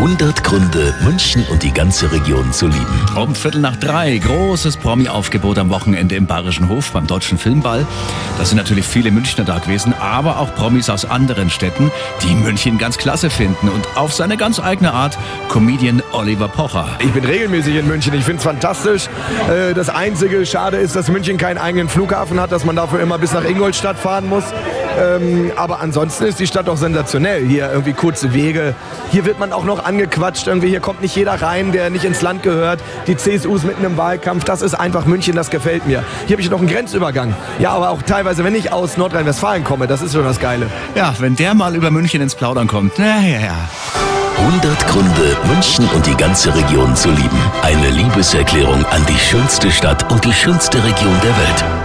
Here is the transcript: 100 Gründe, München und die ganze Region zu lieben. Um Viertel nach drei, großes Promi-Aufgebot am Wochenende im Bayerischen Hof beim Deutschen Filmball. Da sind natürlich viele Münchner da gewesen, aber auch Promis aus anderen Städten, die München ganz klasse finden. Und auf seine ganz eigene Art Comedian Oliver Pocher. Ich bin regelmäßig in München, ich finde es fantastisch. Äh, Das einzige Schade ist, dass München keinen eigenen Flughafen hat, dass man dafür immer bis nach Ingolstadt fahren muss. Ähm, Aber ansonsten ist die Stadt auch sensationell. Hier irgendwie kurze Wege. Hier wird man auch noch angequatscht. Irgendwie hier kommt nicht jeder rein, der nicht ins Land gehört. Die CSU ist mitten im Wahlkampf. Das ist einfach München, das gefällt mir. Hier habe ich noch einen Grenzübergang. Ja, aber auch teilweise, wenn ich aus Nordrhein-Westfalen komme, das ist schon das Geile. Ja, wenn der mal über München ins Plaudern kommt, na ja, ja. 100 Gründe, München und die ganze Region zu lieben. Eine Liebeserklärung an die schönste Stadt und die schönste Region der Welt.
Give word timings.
100 0.00 0.42
Gründe, 0.44 0.94
München 1.04 1.44
und 1.50 1.62
die 1.62 1.74
ganze 1.74 2.10
Region 2.10 2.54
zu 2.54 2.68
lieben. 2.68 3.06
Um 3.16 3.34
Viertel 3.34 3.60
nach 3.60 3.76
drei, 3.76 4.16
großes 4.16 4.78
Promi-Aufgebot 4.78 5.58
am 5.58 5.68
Wochenende 5.68 6.14
im 6.14 6.24
Bayerischen 6.24 6.70
Hof 6.70 6.92
beim 6.92 7.06
Deutschen 7.06 7.36
Filmball. 7.36 7.86
Da 8.38 8.46
sind 8.46 8.56
natürlich 8.56 8.86
viele 8.86 9.10
Münchner 9.10 9.44
da 9.44 9.58
gewesen, 9.58 9.92
aber 10.00 10.38
auch 10.38 10.54
Promis 10.54 10.88
aus 10.88 11.04
anderen 11.04 11.50
Städten, 11.50 11.92
die 12.22 12.34
München 12.34 12.78
ganz 12.78 12.96
klasse 12.96 13.28
finden. 13.28 13.68
Und 13.68 13.86
auf 13.94 14.14
seine 14.14 14.38
ganz 14.38 14.58
eigene 14.58 14.94
Art 14.94 15.18
Comedian 15.50 16.02
Oliver 16.12 16.48
Pocher. 16.48 16.88
Ich 17.00 17.12
bin 17.12 17.26
regelmäßig 17.26 17.76
in 17.76 17.86
München, 17.86 18.14
ich 18.14 18.24
finde 18.24 18.38
es 18.38 18.44
fantastisch. 18.44 19.06
Äh, 19.50 19.74
Das 19.74 19.90
einzige 19.90 20.46
Schade 20.46 20.78
ist, 20.78 20.96
dass 20.96 21.10
München 21.10 21.36
keinen 21.36 21.58
eigenen 21.58 21.90
Flughafen 21.90 22.40
hat, 22.40 22.52
dass 22.52 22.64
man 22.64 22.74
dafür 22.74 23.00
immer 23.00 23.18
bis 23.18 23.34
nach 23.34 23.44
Ingolstadt 23.44 23.98
fahren 23.98 24.30
muss. 24.30 24.44
Ähm, 24.98 25.52
Aber 25.56 25.80
ansonsten 25.80 26.24
ist 26.24 26.40
die 26.40 26.46
Stadt 26.46 26.70
auch 26.70 26.78
sensationell. 26.78 27.44
Hier 27.46 27.70
irgendwie 27.70 27.92
kurze 27.92 28.32
Wege. 28.32 28.74
Hier 29.12 29.26
wird 29.26 29.38
man 29.38 29.52
auch 29.52 29.64
noch 29.64 29.84
angequatscht. 29.90 30.46
Irgendwie 30.46 30.68
hier 30.68 30.80
kommt 30.80 31.02
nicht 31.02 31.16
jeder 31.16 31.42
rein, 31.42 31.72
der 31.72 31.90
nicht 31.90 32.04
ins 32.04 32.22
Land 32.22 32.42
gehört. 32.42 32.80
Die 33.06 33.16
CSU 33.16 33.56
ist 33.56 33.64
mitten 33.64 33.84
im 33.84 33.96
Wahlkampf. 33.96 34.44
Das 34.44 34.62
ist 34.62 34.74
einfach 34.74 35.04
München, 35.04 35.34
das 35.34 35.50
gefällt 35.50 35.86
mir. 35.86 36.04
Hier 36.26 36.34
habe 36.34 36.42
ich 36.42 36.50
noch 36.50 36.60
einen 36.60 36.68
Grenzübergang. 36.68 37.34
Ja, 37.58 37.72
aber 37.72 37.90
auch 37.90 38.02
teilweise, 38.02 38.44
wenn 38.44 38.54
ich 38.54 38.72
aus 38.72 38.96
Nordrhein-Westfalen 38.96 39.64
komme, 39.64 39.86
das 39.86 40.00
ist 40.00 40.12
schon 40.12 40.24
das 40.24 40.38
Geile. 40.38 40.66
Ja, 40.94 41.14
wenn 41.18 41.36
der 41.36 41.54
mal 41.54 41.74
über 41.74 41.90
München 41.90 42.20
ins 42.20 42.34
Plaudern 42.34 42.68
kommt, 42.68 42.92
na 42.98 43.20
ja, 43.20 43.40
ja. 43.40 43.68
100 44.38 44.86
Gründe, 44.86 45.36
München 45.48 45.86
und 45.94 46.06
die 46.06 46.14
ganze 46.14 46.54
Region 46.54 46.96
zu 46.96 47.10
lieben. 47.10 47.38
Eine 47.62 47.90
Liebeserklärung 47.90 48.86
an 48.86 49.04
die 49.06 49.18
schönste 49.18 49.70
Stadt 49.70 50.10
und 50.10 50.24
die 50.24 50.32
schönste 50.32 50.78
Region 50.82 51.14
der 51.22 51.36
Welt. 51.36 51.79